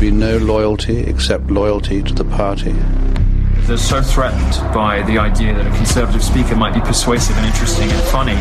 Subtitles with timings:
[0.00, 2.72] be no loyalty except loyalty to the party.
[3.66, 7.90] They're so threatened by the idea that a conservative speaker might be persuasive and interesting
[7.90, 8.34] and funny.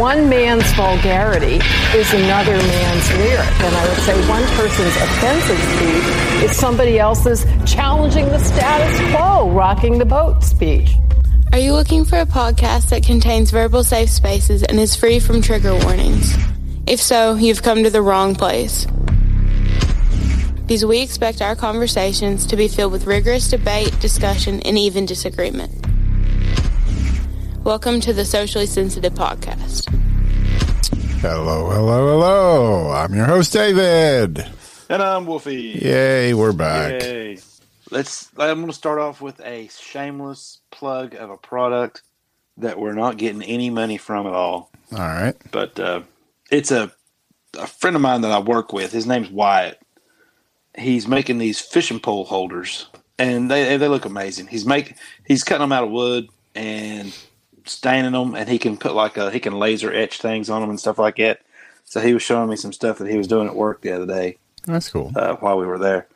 [0.00, 1.60] One man's vulgarity
[1.94, 3.60] is another man's lyric.
[3.60, 9.50] And I would say one person's offensive speech is somebody else's challenging the status quo,
[9.50, 10.94] rocking the boat speech.
[11.52, 15.42] Are you looking for a podcast that contains verbal safe spaces and is free from
[15.42, 16.34] trigger warnings?
[16.86, 18.86] If so, you've come to the wrong place.
[20.66, 25.72] Because we expect our conversations to be filled with rigorous debate, discussion, and even disagreement.
[27.64, 29.88] Welcome to the Socially Sensitive Podcast.
[31.22, 32.90] Hello, hello, hello.
[32.90, 34.46] I'm your host, David.
[34.90, 35.78] And I'm Wolfie.
[35.80, 37.00] Yay, we're back.
[37.00, 37.38] Yay.
[37.90, 42.02] Let's I'm gonna start off with a shameless plug of a product
[42.58, 44.70] that we're not getting any money from at all.
[44.92, 45.34] All right.
[45.50, 46.02] But uh,
[46.54, 46.92] it's a
[47.58, 48.92] a friend of mine that I work with.
[48.92, 49.80] His name's Wyatt.
[50.76, 52.88] He's making these fishing pole holders,
[53.18, 54.48] and they they look amazing.
[54.48, 57.16] He's make he's cutting them out of wood and
[57.64, 60.70] staining them, and he can put like a he can laser etch things on them
[60.70, 61.40] and stuff like that.
[61.84, 64.06] So he was showing me some stuff that he was doing at work the other
[64.06, 65.12] day That's cool.
[65.14, 66.08] uh, while we were there.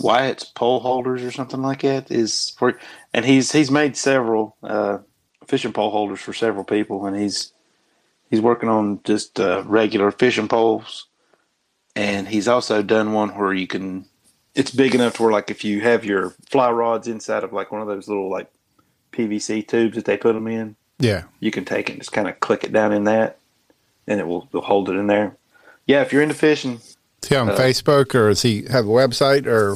[0.00, 2.78] Wyatt's pole holders or something like that is for,
[3.14, 4.98] and he's he's made several uh,
[5.46, 7.52] fishing pole holders for several people, and he's
[8.30, 11.06] he's working on just uh, regular fishing poles,
[11.96, 14.06] and he's also done one where you can.
[14.54, 17.70] It's big enough to where, like, if you have your fly rods inside of like
[17.70, 18.50] one of those little like
[19.12, 21.24] PVC tubes that they put them in, Yeah.
[21.40, 23.38] you can take it and just kind of click it down in that,
[24.06, 25.36] and it will, hold it in there.
[25.86, 26.80] Yeah, if you're into fishing,
[27.22, 29.72] Is he on Facebook or does he have a website or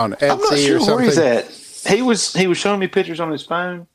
[0.00, 0.94] on Etsy I'm not or something?
[0.96, 1.46] where he's at.
[1.94, 3.86] He was he was showing me pictures on his phone,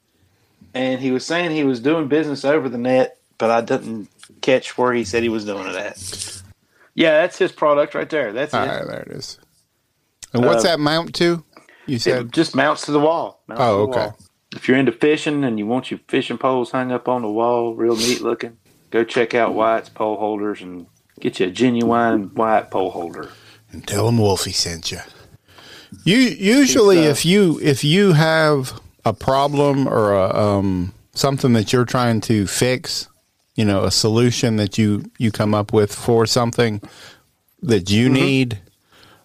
[0.73, 4.08] and he was saying he was doing business over the net, but I didn't
[4.39, 6.41] catch where he said he was doing it at.
[6.95, 8.31] Yeah, that's his product right there.
[8.31, 8.67] That's All it.
[8.69, 9.37] right, there it is.
[10.33, 11.43] And what's Uh, that mount to?
[11.86, 12.32] You It said.
[12.32, 13.42] just mounts to the wall.
[13.49, 13.99] Mounts Oh, the okay.
[14.05, 14.17] wall.
[14.55, 17.76] If you're into fishing and you want your fishing poles hung up on the wall,
[17.76, 18.55] real neat looking,
[18.92, 20.86] go check out Wyatt's pole holders and
[21.20, 23.30] get you a genuine White pole holder.
[23.73, 24.99] and tell him Wolfie sent you.
[26.05, 31.73] You usually, uh, if you if you have a problem or a, um, something that
[31.73, 33.08] you're trying to fix,
[33.55, 36.81] you know, a solution that you you come up with for something
[37.61, 38.59] that you need,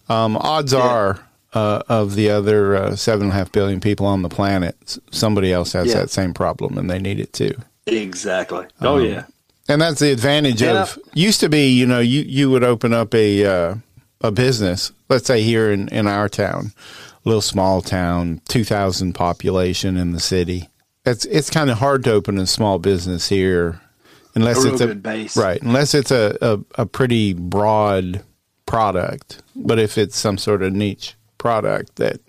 [0.08, 1.20] um, odds are.
[1.54, 5.50] Uh, of the other uh, seven and a half billion people on the planet, somebody
[5.50, 5.94] else has Yeah.
[6.00, 7.54] that same problem and they need it too.
[7.86, 8.66] Exactly.
[8.82, 9.24] Oh yeah.
[9.66, 10.82] And that's the advantage Yeah.
[10.82, 13.74] of used to be, you know, you, you would open up a uh,
[14.20, 16.72] a business, let's say here in, in our town,
[17.24, 20.68] little small town, two thousand population in the city.
[21.06, 23.80] It's it's kind of hard to open a small business here
[24.40, 25.36] unless A it's a base.
[25.36, 28.22] right, unless it's a, a, a pretty broad
[28.66, 29.42] product.
[29.56, 32.20] But if it's some sort of niche product that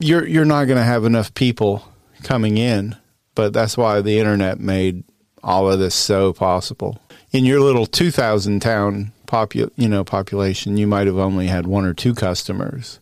[0.00, 1.86] you're you're not going to have enough people
[2.22, 2.96] coming in.
[3.34, 5.04] But that's why the internet made
[5.44, 7.00] all of this so possible.
[7.30, 11.84] In your little 2000 town popu- you know population, you might have only had one
[11.84, 12.98] or two customers.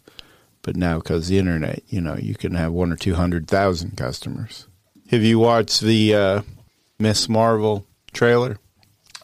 [0.63, 4.67] But now cuz the internet, you know, you can have one or 200,000 customers.
[5.11, 6.43] Have you watched the uh,
[6.99, 8.59] Miss Marvel trailer?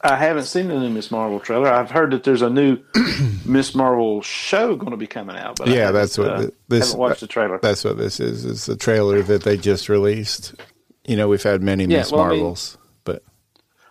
[0.05, 1.69] I haven't seen the new Miss Marvel trailer.
[1.69, 2.79] I've heard that there's a new
[3.45, 5.57] Miss Marvel show going to be coming out.
[5.59, 7.59] But yeah, that's what uh, th- this haven't watched the trailer.
[7.63, 8.45] That's what this is.
[8.45, 10.55] It's the trailer that they just released.
[11.07, 13.23] You know, we've had many Yeah, Miss well, I mean- Marvels, but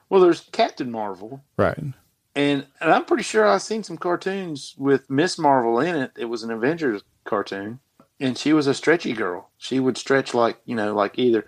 [0.09, 1.77] well, there's Captain Marvel, right.
[1.77, 1.93] and
[2.35, 6.11] and I'm pretty sure I've seen some cartoons with Miss Marvel in it.
[6.17, 7.79] It was an Avengers cartoon,
[8.19, 9.49] and she was a stretchy girl.
[9.57, 11.45] She would stretch like you know, like either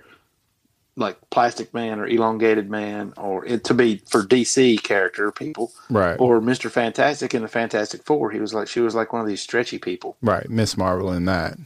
[0.95, 6.15] like Plastic Man or Elongated Man, or it to be for DC character people, Right.
[6.19, 8.31] or Mister Fantastic in the Fantastic Four.
[8.31, 10.15] He was like she was like one of these stretchy people.
[10.21, 11.57] Right, Miss Marvel in that.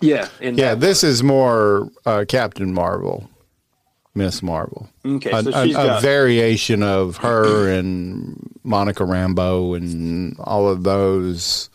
[0.00, 3.30] Yeah, in Yeah, that this is more uh, Captain Marvel,
[4.14, 4.88] Miss Marvel.
[5.06, 10.68] Okay, a, so a- she's a got variation of her and Monica Rambeau and all
[10.68, 11.70] of those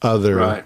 [0.00, 0.64] other right.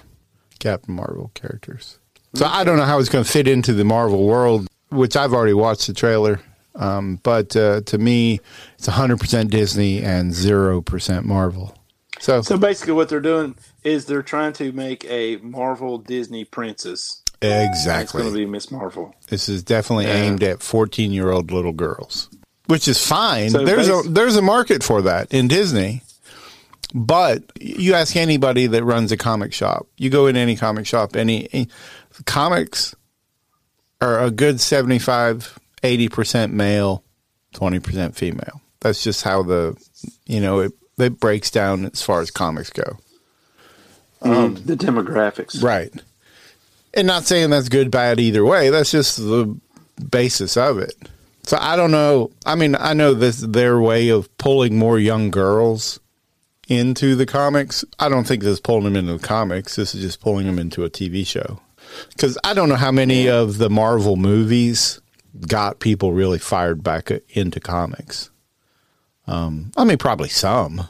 [0.59, 1.99] Captain Marvel characters.
[2.35, 5.33] So I don't know how it's going to fit into the Marvel world, which I've
[5.33, 6.41] already watched the trailer.
[6.75, 8.41] Um, but uh, to me,
[8.79, 11.77] it's 100% Disney and 0% Marvel.
[12.21, 17.23] So, So basically, what they're doing is they're trying to make a Marvel Disney princess.
[17.43, 18.03] Exactly.
[18.03, 19.15] It's going to be Miss Marvel.
[19.29, 20.17] This is definitely Yeah.
[20.17, 22.29] aimed at 14 year old little girls,
[22.67, 23.49] which is fine.
[23.51, 26.03] So there's a there's a market for that in Disney.
[26.93, 31.17] But you ask anybody that runs a comic shop, you go in any comic shop,
[31.17, 31.69] any, any
[32.27, 32.95] comics
[34.01, 37.05] are a good 75, 80% male,
[37.55, 38.61] 20% female.
[38.81, 39.77] That's just how the,
[40.27, 42.99] you know, it, that breaks down as far as comics go.
[44.23, 45.63] Um, the demographics.
[45.63, 45.93] Right.
[46.93, 48.71] And not saying that's good, bad either way.
[48.71, 49.59] That's just the
[50.11, 50.95] basis of it.
[51.43, 52.31] So I don't know.
[52.45, 56.01] I mean, I know this their way of pulling more young girls
[56.69, 57.85] into the comics.
[57.99, 59.77] I don't think this is pulling them into the comics.
[59.77, 61.61] This is just pulling them into a TV show.
[62.11, 65.01] Because I don't know how many of the Marvel movies
[65.47, 68.31] got people really fired back into comics.
[69.27, 70.89] Um, I mean, probably some.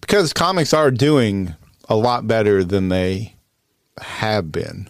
[0.00, 1.54] Because comics are doing
[1.88, 3.36] a lot better than they
[4.00, 4.88] have been.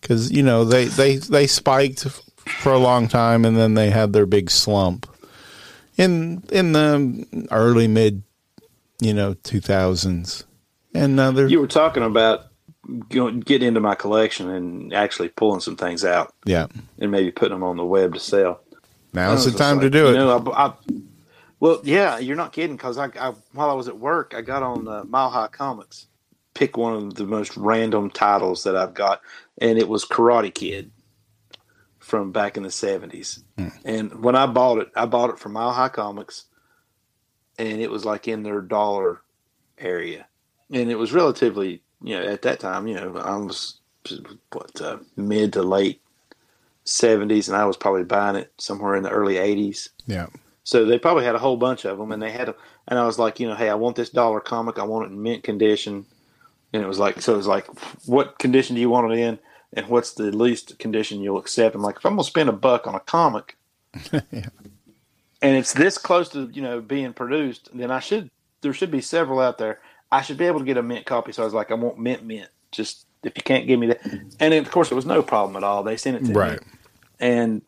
[0.00, 2.06] Because you know they they they spiked
[2.46, 5.08] for a long time and then they had their big slump
[5.96, 8.22] in in the early mid
[9.00, 10.44] you know 2000s
[10.94, 12.45] and now they're You were talking about
[13.08, 16.66] get into my collection and actually pulling some things out yeah
[16.98, 18.60] and maybe putting them on the web to sell.
[19.12, 20.72] now's the time just to like, do you it know, I, I,
[21.58, 24.62] well, yeah, you're not kidding because I, I while I was at work, I got
[24.62, 26.06] on uh, Mile High Comics,
[26.54, 29.20] pick one of the most random titles that I've got,
[29.58, 30.90] and it was Karate Kid
[31.98, 33.42] from back in the '70s.
[33.56, 33.68] Hmm.
[33.84, 36.44] And when I bought it, I bought it from Mile High Comics,
[37.58, 39.22] and it was like in their dollar
[39.78, 40.26] area,
[40.70, 43.78] and it was relatively, you know, at that time, you know, I was
[44.52, 46.00] what uh, mid to late
[46.84, 49.88] '70s, and I was probably buying it somewhere in the early '80s.
[50.06, 50.26] yeah
[50.64, 52.54] So they probably had a whole bunch of them, and they had, a,
[52.88, 54.78] and I was like, you know, hey, I want this dollar comic.
[54.78, 56.06] I want it in mint condition,
[56.72, 57.66] and it was like, so it was like,
[58.06, 59.38] what condition do you want it in,
[59.72, 61.74] and what's the least condition you'll accept?
[61.74, 63.56] I'm like, if I'm gonna spend a buck on a comic,
[64.12, 64.32] and
[65.42, 69.40] it's this close to you know being produced, then I should there should be several
[69.40, 69.80] out there.
[70.10, 71.32] I should be able to get a mint copy.
[71.32, 72.48] So I was like, I want mint mint.
[72.72, 74.00] Just if you can't give me that,
[74.40, 75.82] and of course it was no problem at all.
[75.82, 76.34] They sent it to me.
[76.34, 76.60] Right.
[77.18, 77.62] And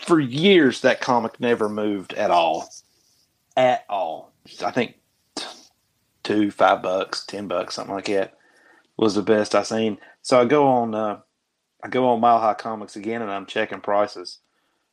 [0.00, 2.68] for years that comic never moved at all.
[3.56, 4.32] At all.
[4.64, 4.96] I think
[6.22, 8.34] two five bucks ten bucks something like that
[8.96, 9.98] was the best i seen.
[10.22, 11.20] So i go on uh,
[11.82, 14.38] i go on mile high comics again and i'm checking prices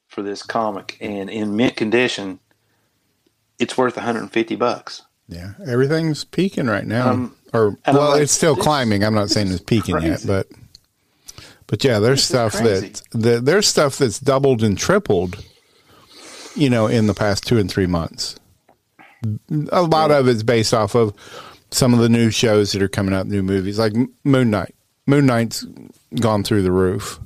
[0.07, 0.97] for this comic.
[1.01, 2.39] And in mint condition
[3.59, 7.09] it's worth 150 bucks yeah everything's peaking right now.
[7.11, 9.03] Um, or well like, it's still climbing.
[9.03, 10.47] I'm not saying it's peaking yet but
[11.67, 15.43] but yeah there's stuff that, that there's stuff that's doubled and tripled
[16.55, 18.37] you know in the past two and three months.
[19.71, 21.13] A lot of it's based off of
[21.71, 23.93] some of the new shows that are coming out, new movies like
[24.23, 24.75] Moon Knight.
[25.07, 25.65] Moon Knight's
[26.19, 27.19] gone through the roof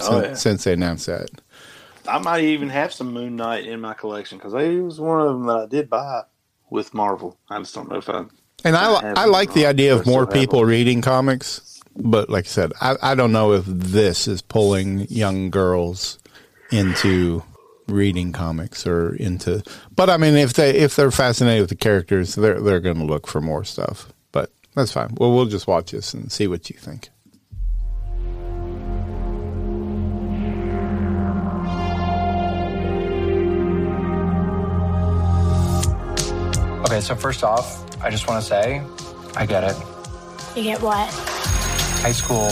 [0.00, 0.34] Oh, since, yeah.
[0.34, 1.30] since they announced that.
[2.08, 5.28] i might even have some moon knight in my collection because it was one of
[5.28, 6.22] them that i did buy
[6.70, 8.24] with marvel i just don't know if i
[8.64, 12.48] And I, I I like the idea of more people reading comics, but like I
[12.48, 16.18] said, I, I don't know if this is pulling young girls
[16.70, 17.42] into
[17.86, 19.62] reading comics or into.
[19.94, 23.04] But I mean, if they if they're fascinated with the characters, they're they're going to
[23.04, 24.08] look for more stuff.
[24.32, 25.14] But that's fine.
[25.18, 27.10] Well, we'll just watch this and see what you think.
[36.94, 38.80] Okay, so first off, I just want to say,
[39.34, 39.76] I get it.
[40.54, 41.10] You get what?
[42.04, 42.48] High school,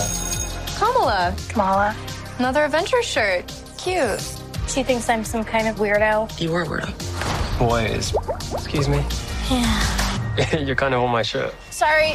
[0.77, 1.33] Kamala.
[1.49, 1.95] Kamala.
[2.41, 3.45] Another adventure shirt.
[3.79, 4.21] Cute.
[4.67, 6.41] She thinks I'm some kind of weirdo.
[6.41, 7.59] You are weirdo.
[7.61, 8.13] boys.
[8.53, 9.05] Excuse me.
[9.49, 10.59] Yeah.
[10.59, 11.55] You're kind of on my shirt.
[11.71, 12.15] Sorry.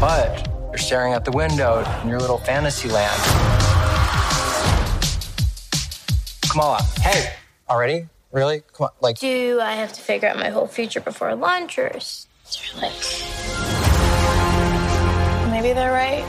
[0.00, 3.20] But you're staring out the window in your little fantasy land.
[6.50, 7.34] Kamala, hey,
[7.68, 8.08] already?
[8.32, 8.62] Really?
[8.72, 11.88] Come on, like, Do I have to figure out my whole future before lunch, or
[11.88, 12.92] is there like.
[15.50, 16.24] Maybe they're right.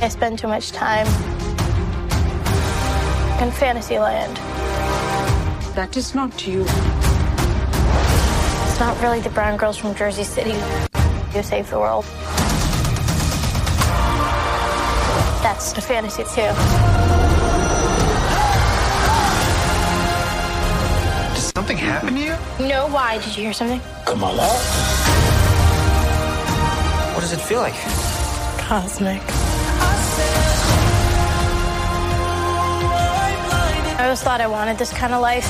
[0.00, 1.06] I spend too much time
[3.42, 4.36] in fantasy land.
[5.74, 6.62] That is not you.
[8.76, 10.54] It's not really the brown girls from Jersey City
[11.32, 12.04] who save the world.
[15.42, 16.95] That's the fantasy too.
[21.56, 22.36] Something happen to you?
[22.68, 23.16] No, why?
[23.16, 23.80] Did you hear something?
[24.04, 24.46] Kamala?
[27.14, 27.72] What does it feel like?
[28.58, 29.22] Cosmic.
[33.98, 35.48] I always thought I wanted this kind of life.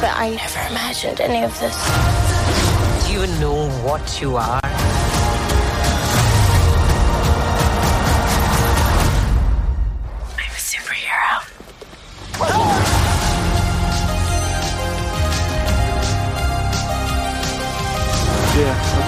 [0.00, 1.76] But I never imagined any of this.
[3.08, 4.67] Do you even know what you are?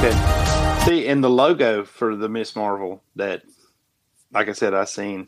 [0.01, 0.81] Okay.
[0.85, 3.43] See, in the logo for the Miss Marvel that,
[4.33, 5.27] like I said, I seen.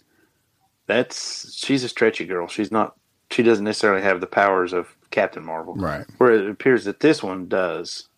[0.87, 2.49] That's she's a stretchy girl.
[2.49, 2.97] She's not
[3.31, 5.75] she doesn't necessarily have the powers of Captain Marvel.
[5.75, 6.07] Right.
[6.19, 8.09] Where it appears that this one does.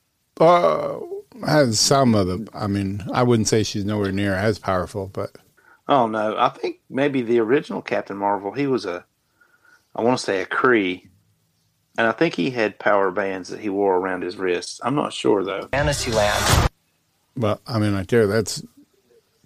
[0.41, 1.01] Uh,
[1.47, 2.49] has some of the.
[2.55, 5.37] I mean, I wouldn't say she's nowhere near as powerful, but
[5.89, 9.05] Oh no, I think maybe the original Captain Marvel, he was a,
[9.95, 11.09] I want to say a Kree,
[11.97, 14.81] and I think he had power bands that he wore around his wrists.
[14.83, 15.69] I'm not sure though.
[15.73, 16.71] Fantasyland.
[17.37, 18.63] well, I mean, right there, that's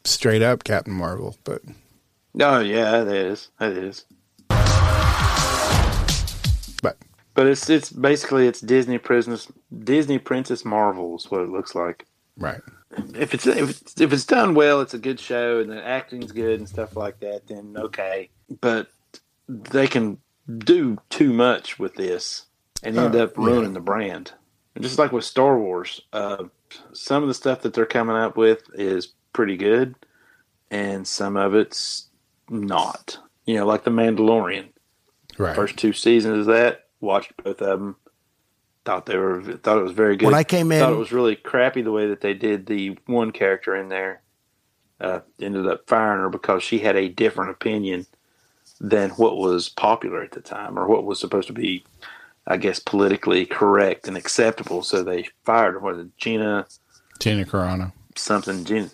[0.05, 1.37] straight up Captain Marvel.
[1.45, 1.63] But
[2.41, 3.49] Oh yeah, it is.
[3.61, 4.05] It is.
[6.83, 6.97] But
[7.35, 9.49] but it's it's basically it's Disney Princess
[9.85, 12.07] Disney Princess Marvel is what it looks like.
[12.37, 12.61] right,
[13.15, 16.33] If it's if it's, if it's done well, it's a good show and the acting's
[16.33, 17.47] good and stuff like that.
[17.49, 18.89] Then okay, but
[19.49, 20.19] they can
[20.57, 22.47] do too much with this
[22.83, 24.33] and end Uh, up ruining the brand.
[24.75, 26.45] And just like with Star Wars, uh,
[26.93, 29.95] some of the stuff that they're coming up with is pretty good,
[30.71, 32.09] and some of it's
[32.49, 33.19] not.
[33.45, 34.69] You know, like the Mandalorian.
[35.39, 35.57] right.
[35.57, 37.97] First two seasons of that, watched both of them.
[38.85, 40.27] Thought they were thought it was very good.
[40.27, 42.97] When I came in- thought it was really crappy the way that they did the
[43.07, 44.23] one character in there.
[45.01, 48.05] Uh, ended up firing her because she had a different opinion
[48.81, 51.85] than what was popular at the time, or what was supposed to be,
[52.47, 54.83] I guess, politically correct and acceptable.
[54.83, 55.81] So they fired her.
[55.81, 56.67] What is it, Gina
[57.19, 57.93] Gina Carano.
[58.15, 58.65] something?
[58.65, 58.91] Gina,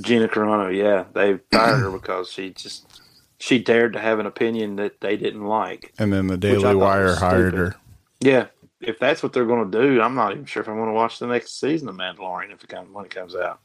[0.00, 0.74] Gina Carano.
[0.74, 3.00] Yeah, they fired her because she just
[3.38, 5.92] she dared to have an opinion that they didn't like.
[5.98, 7.76] And then the Daily Wire hired her.
[8.20, 8.46] Yeah,
[8.80, 10.92] if that's what they're going to do, I'm not even sure if I want to
[10.92, 13.60] watch the next season of Mandalorian if it comes when it comes out.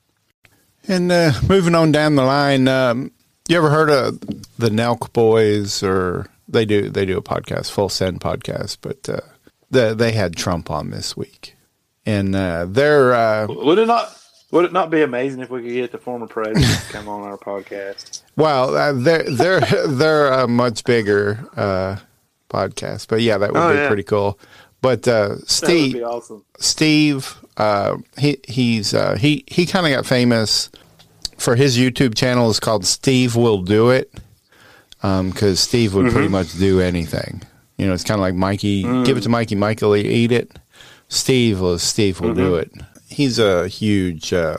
[0.88, 3.12] And uh, moving on down the line, um,
[3.48, 4.20] you ever heard of
[4.58, 5.84] the Nelk Boys?
[5.84, 9.20] Or they do they do a podcast, Full Send podcast, but uh,
[9.72, 11.56] the, they had Trump on this week,
[12.06, 14.12] and uh, they're uh, Would it not?
[14.52, 17.24] Would it not be amazing if we could get the former president to come on
[17.24, 18.22] our podcast?
[18.38, 21.98] well, uh, they're they're they're a much bigger uh,
[22.50, 23.88] podcast, but yeah, that would Oh, be yeah.
[23.88, 24.40] pretty cool.
[24.82, 26.46] But uh, That would Steve, be awesome.
[26.60, 30.70] Steve, uh, he he's uh, he he kind of got famous
[31.38, 34.12] for his YouTube channel is called Steve Will Do It
[35.02, 36.32] because Steve would pretty Mhm.
[36.32, 37.44] much do anything.
[37.78, 39.06] You know, it's kind of like Mikey, Mm.
[39.06, 40.58] give it to Mikey, Mikey will eat it.
[41.10, 42.62] Steve will Steve will do Mhm.
[42.62, 42.72] it.
[43.08, 44.34] He's a huge.
[44.34, 44.58] Uh,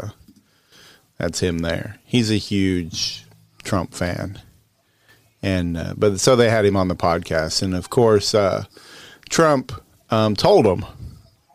[1.18, 1.96] that's him there.
[2.04, 3.24] He's a huge
[3.64, 4.38] Trump fan,
[5.42, 8.64] and uh, but so they had him on the podcast, and of course, uh,
[9.28, 9.72] Trump
[10.10, 10.84] um, told him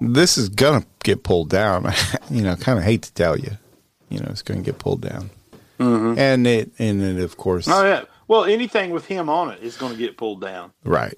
[0.01, 1.89] this is gonna get pulled down.
[2.29, 3.51] you know, kind of hate to tell you,
[4.11, 5.29] you know, it's gonna get pulled down,
[5.79, 6.17] Mhm.
[6.17, 8.03] and it and it of course, Oh yeah.
[8.27, 11.17] Well, anything with him on it is going to get pulled down right,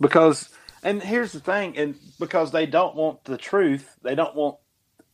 [0.00, 0.48] because.
[0.82, 4.58] And here's the thing, and because they don't want the truth, they don't want.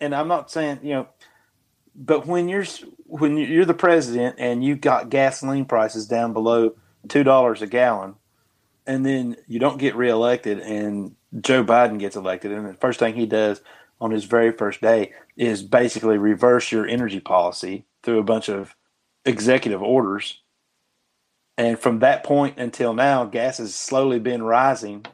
[0.02, 1.06] And I'm not saying you know,
[1.94, 2.66] but when you're
[3.06, 6.74] when you're the president and you've got gasoline prices down below
[7.08, 8.16] two dollars a gallon,
[8.86, 13.14] and then you don't get reelected, and Joe Biden gets elected, and the first thing
[13.14, 13.62] he does
[14.02, 18.74] on his very first day is basically reverse your energy policy through a bunch of
[19.24, 20.40] executive orders.
[21.56, 25.06] And from that point until now, gas has slowly been rising.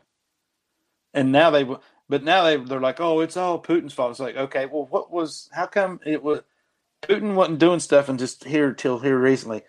[1.12, 1.64] And now they,
[2.08, 4.12] but now they they're like, oh, it's all Putin's fault.
[4.12, 5.50] It's like, okay, well, what was?
[5.52, 6.40] How come it was?
[7.02, 9.62] Putin wasn't doing stuff and just here till here recently.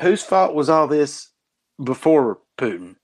[0.00, 1.28] Whose fault was all this
[1.82, 2.96] before Putin?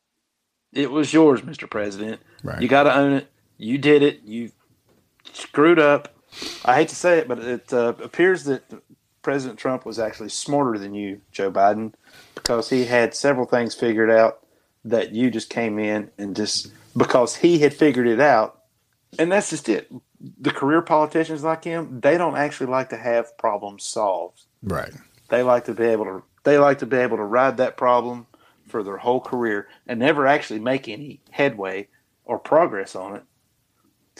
[0.73, 1.69] It was yours, Mr.
[1.69, 2.23] President.
[2.43, 2.63] Right.
[2.63, 3.31] You got to own it.
[3.59, 4.23] You did it.
[4.25, 4.51] You
[5.33, 6.15] screwed up.
[6.65, 8.63] I hate to say it, but it uh, appears that
[9.23, 11.95] President Trump was actually smarter than you, Joe Biden,
[12.35, 14.47] because he had several things figured out
[14.85, 18.63] that you just came in and just because he had figured it out.
[19.19, 19.91] And that's just it.
[20.41, 24.45] The career politicians like him, they don't actually like to have problems solved.
[24.63, 24.93] right,
[25.29, 28.27] They like to be able to they like to be able to ride that problem
[28.69, 31.89] for their whole career and never actually make any headway
[32.25, 33.23] or progress on it.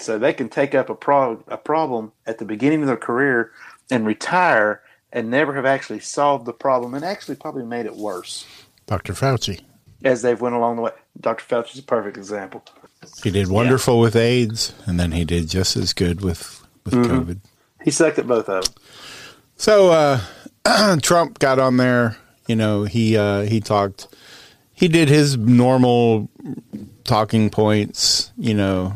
[0.01, 3.53] So they can take up a pro- a problem at the beginning of their career
[3.91, 8.47] and retire and never have actually solved the problem and actually probably made it worse
[8.87, 9.13] Dr.
[9.15, 9.61] Fauci.
[10.05, 10.93] as they've went along the way.
[11.21, 11.45] Dr.
[11.45, 12.63] Fauci is a perfect example.
[13.23, 17.07] He did wonderful with AIDS, and then he did just as good with with Mhm.
[17.07, 17.39] COVID.
[17.85, 18.75] He sucked at both of them.
[19.57, 22.17] So uh, Trump got on there.
[22.47, 24.09] You know, he uh, he talked.
[24.73, 26.29] He did his normal
[27.09, 28.33] talking points.
[28.37, 28.95] You know,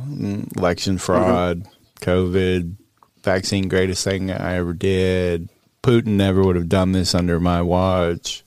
[0.56, 1.66] election fraud,
[2.00, 2.76] COVID,
[3.24, 5.48] vaccine, greatest thing I ever did.
[5.82, 8.44] Putin never would have done this under my watch.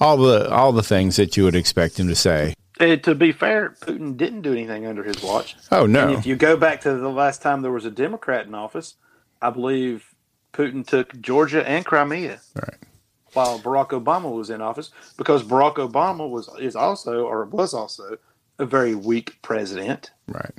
[0.00, 2.54] All the all the things that you would expect him to say.
[2.80, 5.56] Uh, to be fair, Putin didn't do anything under his watch.
[5.72, 6.08] Oh, no.
[6.08, 8.94] And if you go back to the last time there was a Democrat in office,
[9.42, 10.14] I believe
[10.52, 12.40] Putin took Georgia and Crimea.
[12.54, 12.76] Right.
[13.32, 18.16] While Barack Obama was in office, because Barack Obama was is also or was also
[18.58, 20.52] a very weak president Right.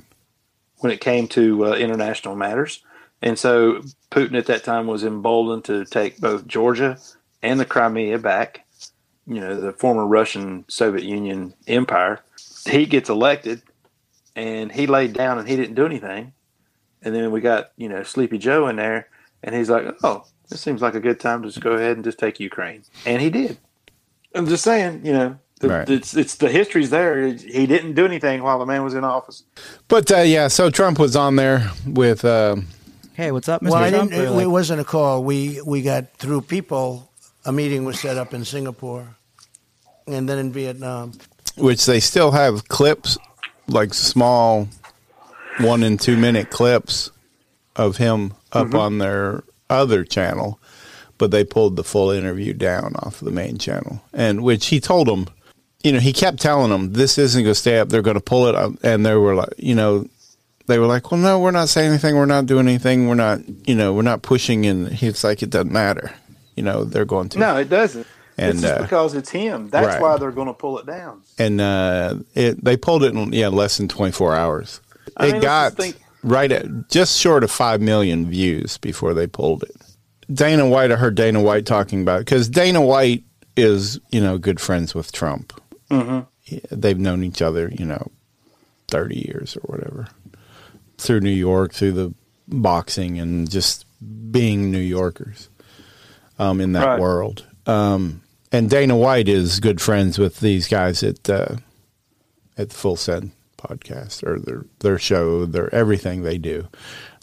[0.78, 2.82] when it came to uh, international matters.
[3.22, 6.98] And so Putin at that time was emboldened to take both Georgia
[7.42, 8.64] and the Crimea back,
[9.26, 12.20] you know, the former Russian Soviet Union empire.
[12.66, 13.62] He gets elected
[14.34, 16.32] and he laid down and he didn't do anything.
[17.02, 19.08] And then we got, you know, Sleepy Joe in there
[19.42, 22.04] and he's like, oh, this seems like a good time to just go ahead and
[22.04, 22.82] just take Ukraine.
[23.06, 23.58] And he did.
[24.34, 25.88] I'm just saying, you know, the, Right.
[25.88, 27.28] it's, it's the history's there.
[27.32, 29.44] He didn't do anything while the man was in office.
[29.88, 32.24] But uh, yeah, so Trump was on there with.
[32.24, 32.66] Um,
[33.14, 33.70] hey, what's up, Mr.
[33.70, 34.10] Well, Trump?
[34.10, 34.26] didn't.
[34.26, 35.22] Or It, like- it wasn't a call.
[35.22, 37.06] We we got through people.
[37.46, 39.16] A meeting was set up in Singapore,
[40.06, 41.12] and then in Vietnam.
[41.56, 43.16] which they still have clips,
[43.66, 44.68] like small
[45.58, 47.10] one and two minute clips
[47.76, 48.76] of him up Mm-hmm.
[48.76, 50.58] on their other channel,
[51.18, 54.02] but they pulled the full interview down off the main channel.
[54.12, 55.28] And which he told them,
[55.82, 57.88] you know, he kept telling them this isn't going to stay up.
[57.88, 60.06] They're going to pull it up, and they were like, you know.
[60.66, 62.14] They were like, "Well, no, we're not saying anything.
[62.14, 63.08] We're not doing anything.
[63.08, 66.12] We're not, you know, we're not pushing." And he's like, "It doesn't matter,
[66.54, 66.84] you know.
[66.84, 68.06] They're going to." No, it doesn't.
[68.38, 69.68] And, it's just uh, because it's him.
[69.68, 70.00] That's right.
[70.00, 71.22] why they're going to pull it down.
[71.38, 74.80] and uh, it they pulled it in yeah less than 24 hours.
[75.16, 75.80] I it mean, got
[76.22, 79.74] right at just short of five million views before they pulled it.
[80.32, 83.24] Dana White, I heard Dana White talking about because Dana White
[83.56, 85.52] is you know good friends with Trump.
[85.90, 86.26] Mhm.
[86.70, 88.10] They've known each other you know
[88.88, 90.08] 30 years or whatever
[90.98, 92.14] through New York, through the
[92.48, 93.84] boxing and just
[94.30, 95.48] being New Yorkers
[96.38, 97.00] um, in that Right.
[97.00, 97.44] world.
[97.66, 101.56] Um, and Dana White is good friends with these guys at uh,
[102.58, 106.66] at the Full Send podcast or their their show, their everything they do.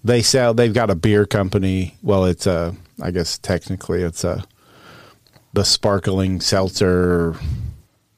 [0.04, 0.54] They sell.
[0.54, 1.98] They've got a beer company.
[2.02, 2.76] Well, it's a.
[3.02, 4.46] I guess technically it's a
[5.54, 7.36] the sparkling seltzer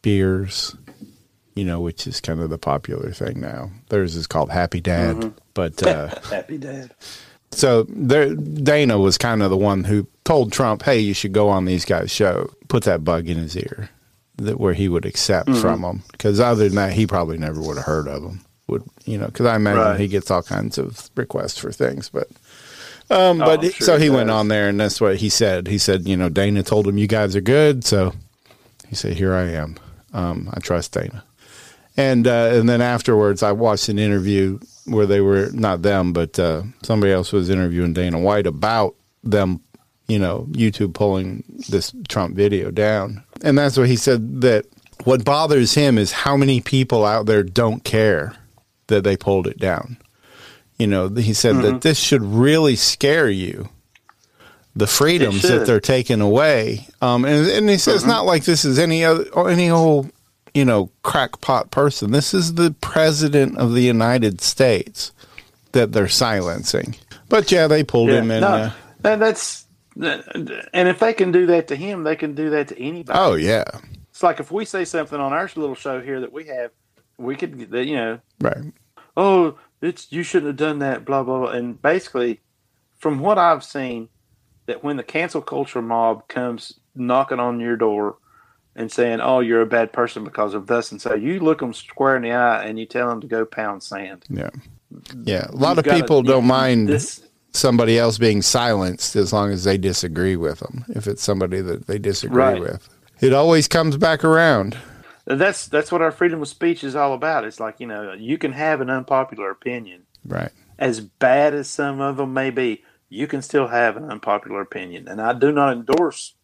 [0.01, 0.75] beers.
[1.55, 3.71] You know, which is kind of the popular thing now.
[3.89, 5.33] Theirs is called Happy Dad, Mhm.
[5.53, 6.91] but uh, Happy dad.
[7.51, 11.49] so there, Dana was kind of the one who told Trump, "Hey, you should go
[11.49, 13.89] on these guys' show." Put that bug in his ear,
[14.37, 15.59] that where he would accept Mhm.
[15.61, 16.03] from them.
[16.13, 18.39] Because other than that, he probably never would have heard of them.
[18.67, 19.25] Would you know?
[19.25, 19.99] Because I imagine Right.
[19.99, 22.29] he gets all kinds of requests for things, but.
[23.11, 25.27] Um, Oh, but I'm sure so he he went on there, and that's what he
[25.29, 25.67] said.
[25.67, 28.13] He said, you know, Dana told him you guys are good, so
[28.87, 29.75] he said, "Here I am.
[30.13, 31.23] Um, I trust Dana."
[31.97, 36.39] And uh, and then afterwards, I watched an interview where they were not them, but
[36.39, 39.61] uh, somebody else was interviewing Dana White about them,
[40.07, 44.65] you know, YouTube pulling this Trump video down, and that's what he said that
[45.03, 48.33] what bothers him is how many people out there don't care
[48.87, 49.97] that they pulled it down.
[50.77, 51.61] You know, he said Mhm.
[51.63, 53.69] that this should really scare you.
[54.75, 58.07] The freedoms that they're taking away, um, and and he says it's Mhm.
[58.07, 60.11] not like this is any other any old
[60.53, 62.11] you know crackpot person.
[62.11, 65.11] This is the president of the United States
[65.73, 66.95] that they're silencing.
[67.29, 68.41] But yeah, they pulled him in.
[68.41, 69.65] no, Uh, that- that's
[69.97, 73.19] and if they can do that to him, they can do that to anybody.
[73.19, 73.65] oh yeah,
[74.11, 76.71] It's like if we say something on our little show here that we have,
[77.17, 78.71] we could, you know, right.
[79.17, 81.49] oh, it's you shouldn't have done that, blah blah blah.
[81.51, 82.39] And basically,
[82.99, 84.09] from what I've seen,
[84.69, 88.15] that when the cancel culture mob comes knocking on your door
[88.75, 91.73] and saying, "Oh, you're a bad person because of this," and so you look them
[91.73, 94.23] square in the eye and you tell them to go pound sand.
[94.29, 94.49] Yeah.
[95.23, 95.47] Yeah.
[95.49, 99.33] A lot You've of gotta- people don't you- mind this- somebody else being silenced as
[99.33, 100.85] long as they disagree with them.
[100.89, 102.59] If it's somebody that they disagree Right.
[102.61, 102.87] with,
[103.21, 104.77] it always comes back around.
[105.25, 107.43] That's that's what our freedom of speech is all about.
[107.45, 110.51] It's like you know you can have an unpopular opinion, Right.
[110.77, 112.83] as bad as some of them may be.
[113.09, 116.35] You can still have an unpopular opinion, and I do not endorse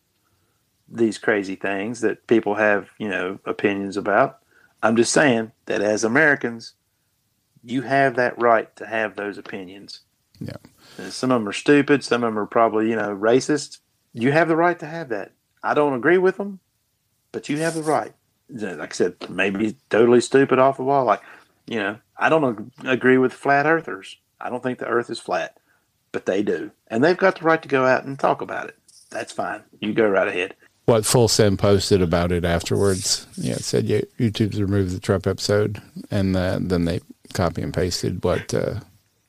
[0.87, 4.39] these crazy things that people have you know opinions about.
[4.83, 6.73] I'm just saying that as Americans,
[7.63, 10.01] you have that right to have those opinions.
[10.39, 10.57] Yeah.
[10.97, 12.03] And some of them are stupid.
[12.03, 13.79] Some of them are probably you know racist.
[14.13, 15.33] You have the right to have that.
[15.63, 16.59] I don't agree with them,
[17.31, 18.13] but you have the right.
[18.49, 21.03] Like I said, maybe totally stupid off the wall.
[21.03, 21.21] Like,
[21.65, 24.17] you know, I don't ag- agree with flat earthers.
[24.39, 25.57] I don't think the earth is flat,
[26.15, 26.71] but they do.
[26.87, 28.77] And they've got the right to go out and talk about it.
[29.09, 29.61] That's fine.
[29.81, 30.55] You go right ahead.
[30.85, 33.27] What Full Send posted about it afterwards.
[33.35, 37.01] Yeah, it said yeah, YouTube's removed the Trump episode, and uh, then they
[37.33, 38.75] copy and pasted what uh,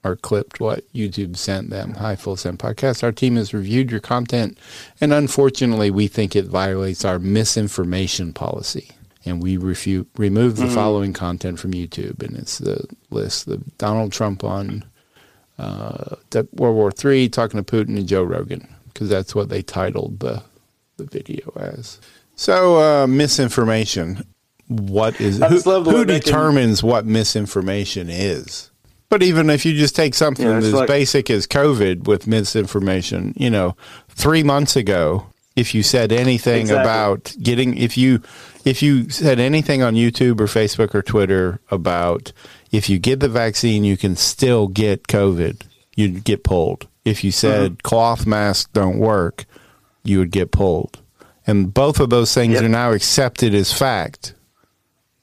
[0.04, 1.94] or clipped what YouTube sent them.
[1.94, 3.02] Hi, Full Send Podcast.
[3.02, 4.56] Our team has reviewed your content,
[5.00, 8.92] and unfortunately, we think it violates our misinformation policy.
[9.24, 10.74] And we refute, remove the Mhm.
[10.74, 14.84] following content from YouTube, and it's the list: the Donald Trump on
[15.58, 16.16] uh,
[16.52, 20.42] World War III, talking to Putin and Joe Rogan, because that's what they titled the
[20.96, 22.00] the video as.
[22.36, 24.24] So uh, misinformation.
[24.68, 28.70] what is I who, just love the who way they can- determines what misinformation is.
[29.08, 33.32] But even if you just take something Yeah, as like- basic as COVID with misinformation,
[33.36, 33.76] you know,
[34.08, 36.82] three months ago, if you said anything Exactly.
[36.82, 38.20] about getting, if you
[38.64, 42.32] if you said anything on YouTube or Facebook or Twitter about
[42.76, 45.62] if you get the vaccine, you can still get COVID,
[45.94, 46.86] you'd get pulled.
[47.04, 47.86] If you said Mm-hmm.
[47.88, 49.44] cloth masks don't work,
[50.04, 50.98] you would get pulled.
[51.46, 52.64] And both of those things Yep.
[52.64, 54.34] are now accepted as fact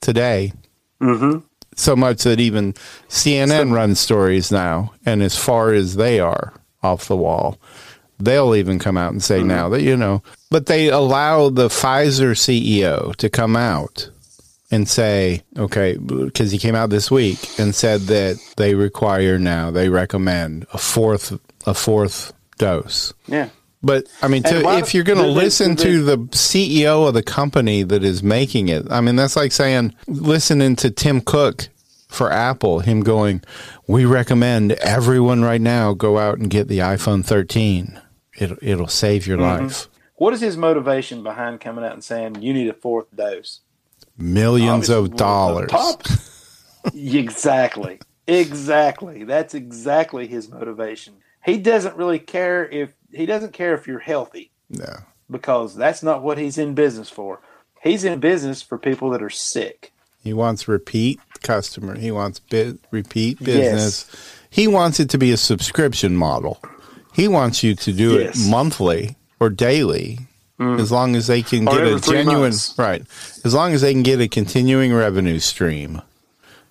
[0.01, 0.53] today.
[1.01, 1.39] Mm-hmm.
[1.75, 2.73] So much that even
[3.09, 7.57] CNN runs stories now, and as far as they are off the wall,
[8.19, 9.47] they'll even come out and say Mm-hmm.
[9.47, 14.09] now that, you know, but they allow the Pfizer CEO to come out
[14.73, 19.69] and say, okay, because he came out this week and said that they require now,
[19.71, 23.13] they recommend a fourth, a fourth dose.
[23.27, 23.49] Yeah.
[23.83, 27.83] But I mean, to, if you're going to listen to the CEO of the company
[27.83, 31.67] that is making it, I mean, that's like saying listening to Tim Cook
[32.07, 33.41] for Apple, him going,
[33.87, 37.99] "We recommend everyone right now go out and get the iPhone 13.
[38.37, 39.61] It'll it'll save your Mhm.
[39.61, 39.87] life.
[40.15, 43.59] What is his motivation behind coming out and saying you need a fourth dose?
[44.17, 45.71] Millions Obviously, of dollars."
[46.93, 47.99] Exactly.
[48.27, 49.23] Exactly.
[49.23, 51.15] That's exactly his motivation.
[51.45, 54.97] He doesn't really care if he doesn't care if you're healthy No.
[55.29, 57.41] because that's not what he's in business for.
[57.81, 59.91] He's in business for people that are sick.
[60.23, 61.97] He wants repeat customer.
[61.97, 64.05] He wants bi- repeat business.
[64.49, 66.61] He wants it to be a subscription model.
[67.13, 68.45] He wants you to do Yes.
[68.45, 70.19] it monthly or daily,
[70.63, 70.79] Mm.
[70.79, 72.73] as long as they can Or get a genuine months.
[72.77, 73.03] right.
[73.43, 76.01] As long as they can get a continuing revenue stream.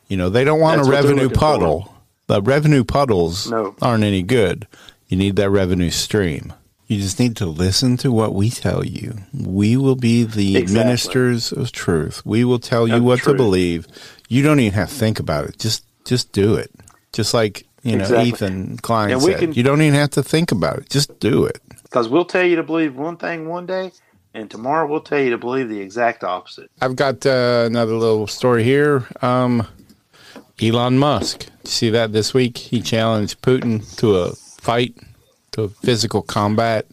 [0.09, 1.39] You know, they don't want That's a revenue looking for.
[1.41, 1.95] puddle.
[2.27, 3.75] The revenue puddles No.
[3.81, 4.67] aren't any good.
[5.09, 6.53] You need that revenue stream.
[6.87, 9.15] You just need to listen to what we tell you.
[9.33, 10.85] We will be the Exactly.
[10.85, 12.21] ministers of truth.
[12.25, 13.87] We will tell you what to believe.
[14.29, 15.59] You don't even have to think about it.
[15.59, 16.71] Just just do it.
[17.13, 18.29] Just like you know Exactly.
[18.29, 19.39] Ethan Klein said.
[19.39, 20.91] can- you don't even have to think about it.
[20.91, 21.61] Just do it.
[21.93, 23.93] Because we'll tell you to believe one thing one day,
[24.33, 26.71] and tomorrow we'll tell you to believe the exact opposite.
[26.81, 29.07] I've got uh, another little story here.
[29.21, 29.67] Um,
[30.63, 31.49] Elon Musk.
[31.65, 32.57] See that this week?
[32.57, 34.97] He challenged Putin to a fight,
[35.51, 36.87] to a physical combat.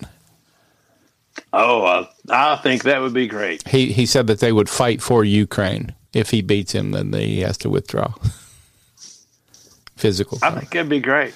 [1.53, 3.65] Oh, uh, I think that would be great.
[3.69, 5.95] He he said that they would fight for Ukraine.
[6.11, 8.13] If he beats him, then he has to withdraw.
[9.95, 10.39] Physical.
[10.41, 11.33] I think that'd be great.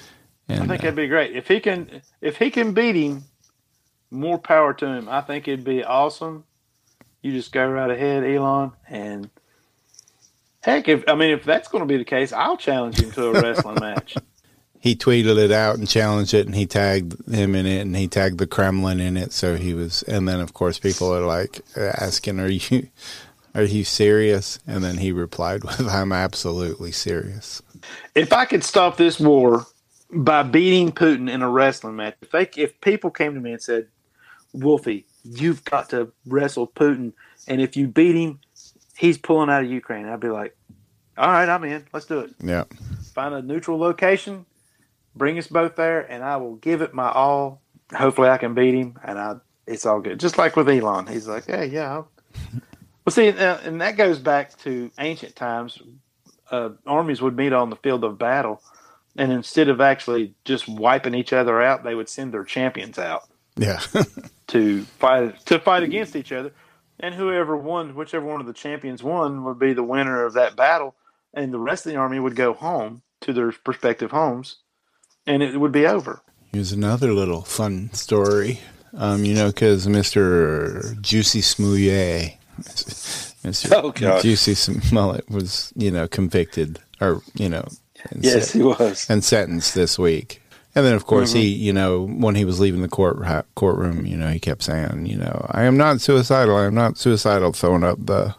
[0.50, 2.02] I think uh, that'd be great if he can.
[2.20, 3.24] If he can beat him,
[4.14, 5.08] more power to him.
[5.08, 6.44] I think it'd be awesome.
[7.22, 9.30] You just go right ahead, Elon, and
[10.62, 13.28] heck, if I mean if that's going to be the case, I'll challenge him to
[13.28, 14.16] a wrestling match.
[14.84, 18.06] he tweeted it out and challenged it, and he tagged him in it, and he
[18.06, 19.32] tagged the Kremlin in it.
[19.32, 22.88] So he was, and then of course people are like asking, "Are you,
[23.54, 27.62] are you serious?" And then he replied with, "I'm absolutely serious."
[28.14, 29.66] If I could stop this war
[30.10, 33.62] by beating Putin in a wrestling match, if they, if people came to me and
[33.62, 33.88] said,
[34.54, 37.12] "Wolfie, you've got to wrestle Putin,
[37.46, 38.40] and if you beat him,
[38.96, 40.56] he's pulling out of Ukraine," I'd be like,
[41.18, 41.84] "All right, I'm in.
[41.92, 42.34] Let's do it.
[42.42, 42.64] Yeah,
[43.14, 44.46] Find a neutral location,
[45.14, 47.60] bring us both there, and I will give it my all.
[47.94, 49.34] Hopefully, I can beat him, and I
[49.66, 50.20] it's all good.
[50.20, 52.08] Just like with Elon, he's like, "Hey, yeah." I'll.
[53.06, 55.78] Well, see, uh, and that goes back to ancient times.
[56.50, 58.62] Uh, armies would meet on the field of battle,
[59.14, 63.28] and instead of actually just wiping each other out, they would send their champions out
[63.56, 63.80] yeah,
[64.48, 66.52] to fight to fight against each other,
[67.00, 70.56] and whoever won, whichever one of the champions won, would be the winner of that
[70.56, 70.94] battle,
[71.32, 74.56] and the rest of the army would go home to their respective homes,
[75.26, 76.20] and it would be over.
[76.52, 78.60] here's another little fun story.
[78.96, 82.38] Um, you know, because Mister Juicy Smollett,
[83.42, 84.20] Mister Oh.
[84.20, 87.66] Juicy Smollett was, you know, convicted or you know,
[88.10, 89.10] and Yes, he was.
[89.10, 90.42] and sentenced this week.
[90.76, 91.38] And then, of course, Mm-hmm.
[91.38, 93.18] he, you know, when he was leaving the court
[93.54, 96.56] courtroom, you know, he kept saying, you know, I am not suicidal.
[96.56, 97.52] I am not suicidal.
[97.52, 98.34] Throwing up the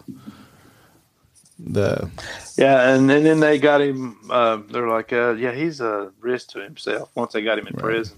[1.57, 2.09] the
[2.57, 4.17] Yeah, and, and then they got him.
[4.29, 7.73] Uh, they're like, uh, "Yeah, he's a risk to himself." Once they got him in
[7.75, 8.17] prison,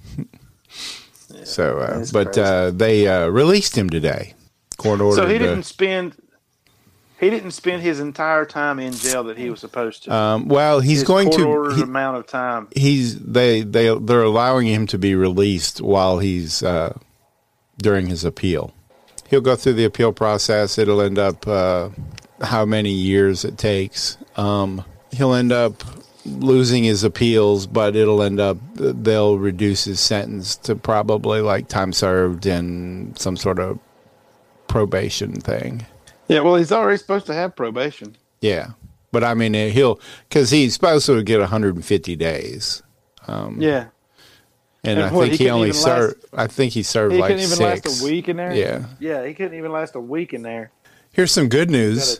[1.43, 1.77] so.
[1.79, 4.33] Uh, but uh, they uh, released him today.
[4.77, 5.21] Court ordered.
[5.21, 6.15] so he didn't spend.
[7.19, 10.13] He didn't spend his entire time in jail that he was supposed to.
[10.13, 11.69] Um, well, he's His going to.
[11.75, 12.67] he- amount of time.
[12.75, 16.95] he's they they they're allowing him to be released while he's uh,
[17.79, 18.73] during his appeal.
[19.29, 20.77] He'll go through the appeal process.
[20.77, 21.89] It'll end up uh,
[22.41, 24.17] how many years it takes.
[24.37, 25.83] Um, he'll end up
[26.25, 31.93] losing his appeals, but it'll end up they'll reduce his sentence to probably like time
[31.93, 33.79] served and some sort of
[34.67, 35.85] probation thing.
[36.27, 38.15] Yeah, well, he's already supposed to have probation.
[38.41, 38.71] Yeah,
[39.11, 42.83] but I mean he'll because he's supposed to get 150 days.
[43.27, 43.87] Um, Yeah.
[44.83, 46.23] and, And I think he he, only served.
[46.33, 47.85] I think he served He like couldn't even six.
[47.85, 48.53] last a week in there.
[48.53, 48.85] Yeah.
[48.99, 50.71] Yeah, he couldn't even last a week in there.
[51.11, 52.19] Here's some good news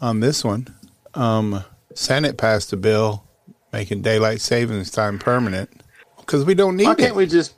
[0.00, 0.68] on this one.
[1.14, 1.64] Um,
[1.94, 3.24] Senate passed a bill
[3.72, 5.70] making daylight savings time permanent
[6.18, 6.98] because we don't need Why it.
[6.98, 7.54] can't we just?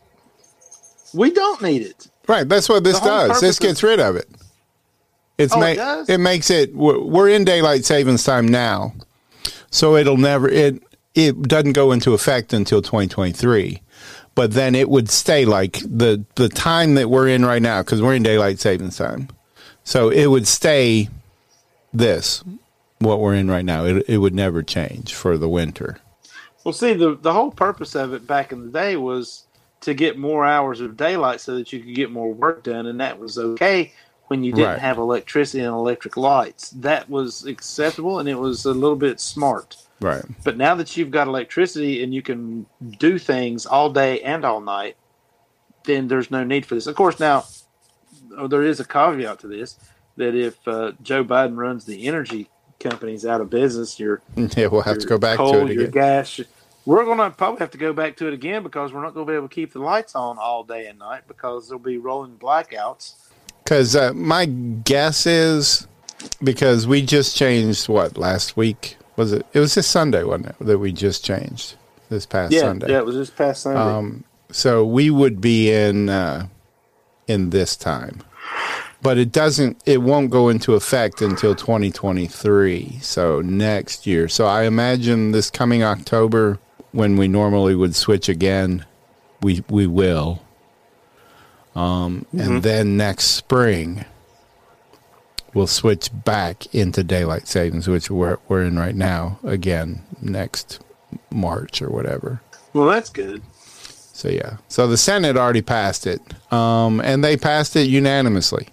[1.15, 2.09] We don't need it.
[2.29, 3.41] Right, that's what this does.
[3.41, 4.29] This gets rid of it.
[5.39, 6.09] It's Oh, ma- it does?
[6.09, 6.75] it makes it.
[6.75, 8.95] We're, we're in daylight savings time now,
[9.71, 10.83] so it'll never it
[11.15, 13.83] it doesn't go into effect until 2023.
[14.35, 18.01] But then it would stay like the the time that we're in right now because
[18.03, 19.29] we're in daylight savings time.
[19.85, 21.09] So it would stay
[21.93, 22.43] this
[22.99, 23.85] what we're in right now.
[23.85, 25.99] It it would never change for the winter.
[26.65, 29.45] Well, see, the the whole purpose of it back in the day was
[29.83, 33.01] to get more hours of daylight so that you could get more work done, and
[33.01, 33.93] that was okay
[34.29, 34.79] when you didn't Right.
[34.79, 36.71] have electricity and electric lights.
[36.71, 39.77] That was acceptable, and it was a little bit smart.
[40.01, 40.23] Right.
[40.45, 42.67] But now that you've got electricity and you can
[42.99, 44.97] do things all day and all night,
[45.85, 46.87] then there's no need for this.
[46.87, 47.45] Of course, now
[48.37, 49.77] oh, there is a caveat to this
[50.17, 52.49] that if uh, Joe Biden runs the energy
[52.81, 55.79] companies out of business, your Yeah, we'll have to go back coal, to it again.
[55.79, 56.41] your gas.
[56.85, 59.27] We're going to probably have to go back to it again because we're not going
[59.27, 61.99] to be able to keep the lights on all day and night because there'll be
[61.99, 63.15] rolling blackouts.
[63.67, 65.89] Because uh, my guess is
[66.41, 69.45] because we just changed what last week was it?
[69.55, 70.57] It was this Sunday, wasn't it?
[70.61, 71.75] That we just changed
[72.09, 72.93] this past yeah, Sunday.
[72.93, 73.81] yeah, it was this past Sunday.
[73.81, 76.47] Um, so we would be in uh,
[77.27, 78.23] in this time,
[79.03, 79.83] but it doesn't.
[79.85, 83.01] It won't go into effect until 2023.
[83.03, 84.29] So next year.
[84.29, 86.61] So I imagine this coming October,
[86.93, 88.87] when we normally would switch again,
[89.43, 90.41] we we will.
[91.77, 92.41] Um, Mhm.
[92.47, 94.05] and then next spring,
[95.55, 99.39] we'll switch back into daylight savings, which we're we're in right now.
[99.45, 100.81] Again, next
[101.31, 102.41] March or whatever.
[102.73, 103.43] well, that's good.
[104.13, 104.57] So yeah.
[104.69, 106.21] So the Senate already passed it,
[106.53, 108.69] um, and they passed it unanimously.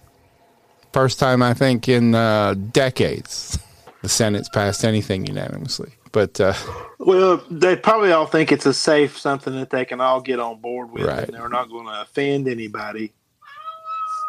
[0.93, 3.57] First time I think in uh, decades
[4.01, 5.91] the Senate's passed anything unanimously.
[6.13, 6.53] But uh,
[6.99, 10.61] Well, they probably all think it's a safe something that they can all get on
[10.61, 11.25] board with, Right.
[11.25, 13.11] and they're not going to offend anybody.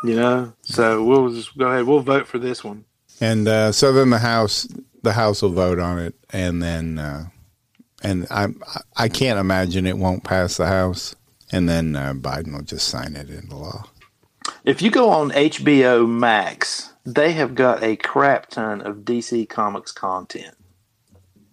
[0.02, 1.86] You know, so we'll just go ahead.
[1.86, 2.84] We'll vote for this one.
[3.20, 4.66] and uh, so then the House
[5.02, 7.26] the House will vote on it, and then uh,
[8.02, 8.48] and I
[8.96, 11.14] I can't imagine it won't pass the House,
[11.52, 13.84] and then uh, Biden will just sign it into law.
[14.64, 19.92] If you go on HBO Max, they have got a crap ton of DC Comics
[19.92, 20.54] content.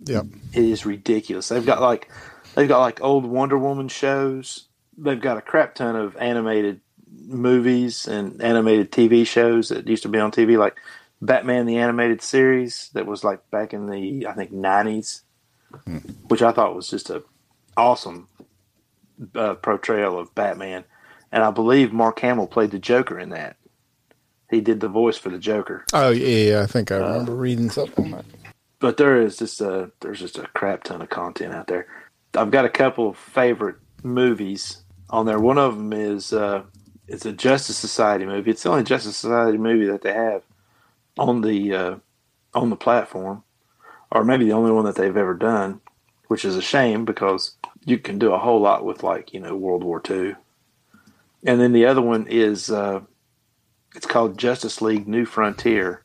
[0.05, 0.25] Yep.
[0.53, 1.49] It is ridiculous.
[1.49, 2.09] They've got like
[2.55, 4.67] they've got like old Wonder Woman shows.
[4.97, 6.81] They've got a crap ton of animated
[7.27, 10.77] movies and animated TV shows that used to be on TV, like
[11.21, 15.23] Batman the animated series that was like back in the I think nineties,
[16.27, 17.23] which I thought was just a
[17.77, 18.27] awesome
[19.35, 20.83] uh, portrayal of Batman.
[21.31, 23.55] And I believe Mark Hamill played the Joker in that.
[24.49, 25.85] He did the voice for the Joker.
[25.93, 28.05] Oh yeah, yeah I think I remember reading something.
[28.05, 28.25] on that.
[28.81, 31.87] But there is just a there's just a crap ton of content out there.
[32.35, 35.39] I've got a couple of favorite movies on there.
[35.39, 36.63] One of them is uh,
[37.07, 38.51] it's a Justice Society movie.
[38.51, 40.43] It's the only Justice Society movie that they have
[41.17, 41.95] on the uh,
[42.53, 43.43] on the platform,
[44.11, 45.79] or maybe the only one that they've ever done,
[46.27, 49.55] which is a shame because you can do a whole lot with like you know
[49.55, 50.35] World War II.
[51.43, 53.01] And then the other one is uh,
[53.95, 56.03] it's called Justice League New Frontier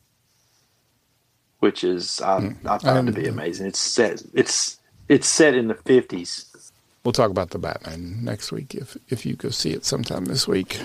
[1.59, 2.69] which is um, mm.
[2.69, 3.67] I, I found to be um, amazing.
[3.67, 6.45] It's set it's it's set in the fifties.
[7.03, 10.47] We'll talk about the Batman next week if if you go see it sometime this
[10.47, 10.79] week,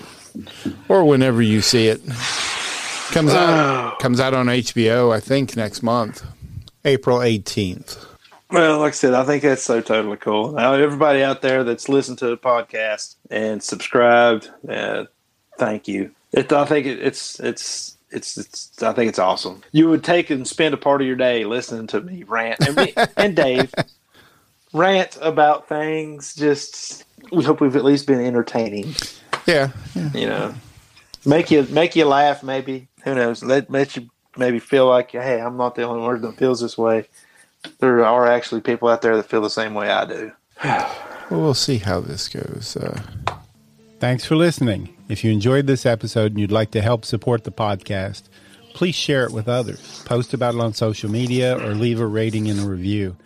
[0.89, 2.01] or whenever you see it.
[3.11, 6.25] Comes out comes out on HBO, I think next month,
[6.85, 8.05] April eighteenth.
[8.53, 10.53] Well, like I said, I think that's so totally cool.
[10.53, 15.05] Now, everybody out there that's listened to the podcast and subscribed, uh,
[15.59, 16.11] thank you.
[16.33, 19.63] It, I think it, it's it's it's it's I think it's awesome.
[19.73, 22.77] You would take and spend a part of your day listening to me rant and,
[22.77, 23.75] me, and Dave
[24.73, 26.35] rant about things.
[26.35, 28.95] Just we hope we've at least been entertaining.
[29.47, 29.71] Yeah,
[30.15, 30.55] you know,
[31.25, 32.43] make you make you laugh.
[32.43, 33.43] Maybe who knows?
[33.43, 36.79] Let let you maybe feel like hey, I'm not the only one that feels this
[36.79, 37.09] way.
[37.79, 40.33] There are actually people out there that feel the same way I do.
[41.31, 42.77] Well, we'll see how this goes.
[42.77, 43.01] Uh,
[44.01, 44.95] Thanks for listening.
[45.09, 48.23] If you enjoyed this episode and you'd like to help support the podcast,
[48.75, 50.03] please share it with others.
[50.05, 53.17] Post about it on social media or leave a rating and a review.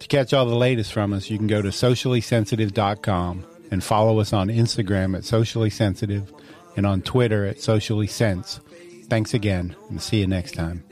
[0.00, 4.32] To catch all the latest from us, you can go to sociallysensitive.com and follow us
[4.32, 6.28] on Instagram at sociallysensitive
[6.76, 8.60] and on Twitter at sociallysense.
[9.08, 10.84] Thanks again, and see you next time.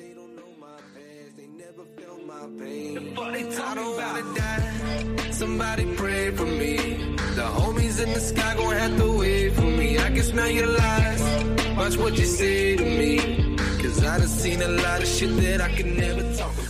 [10.22, 11.22] Can smell your lies.
[11.76, 13.56] Watch what you say to me.
[13.82, 16.61] Cause I done seen a lot of shit that I can never talk about.